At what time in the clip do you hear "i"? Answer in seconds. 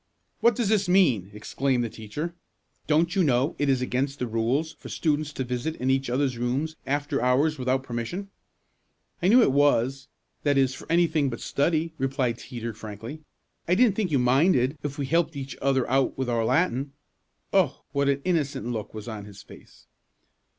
9.21-9.27, 13.67-13.75